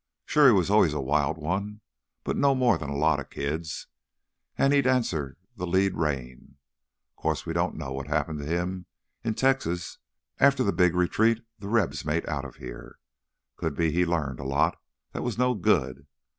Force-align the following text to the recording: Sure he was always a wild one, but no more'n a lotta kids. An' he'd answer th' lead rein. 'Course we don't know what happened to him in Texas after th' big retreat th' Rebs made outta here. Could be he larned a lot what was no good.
Sure 0.25 0.47
he 0.47 0.51
was 0.51 0.71
always 0.71 0.93
a 0.93 0.99
wild 0.99 1.37
one, 1.37 1.79
but 2.23 2.35
no 2.35 2.55
more'n 2.55 2.81
a 2.89 2.95
lotta 2.97 3.23
kids. 3.23 3.85
An' 4.57 4.71
he'd 4.71 4.87
answer 4.87 5.37
th' 5.55 5.59
lead 5.61 5.93
rein. 5.95 6.55
'Course 7.15 7.45
we 7.45 7.53
don't 7.53 7.75
know 7.77 7.91
what 7.91 8.07
happened 8.07 8.39
to 8.39 8.45
him 8.47 8.87
in 9.23 9.35
Texas 9.35 9.99
after 10.39 10.63
th' 10.67 10.75
big 10.75 10.95
retreat 10.95 11.45
th' 11.61 11.65
Rebs 11.65 12.03
made 12.03 12.27
outta 12.27 12.53
here. 12.57 12.97
Could 13.57 13.75
be 13.75 13.91
he 13.91 14.03
larned 14.03 14.39
a 14.39 14.43
lot 14.43 14.81
what 15.11 15.21
was 15.23 15.37
no 15.37 15.53
good. 15.53 16.07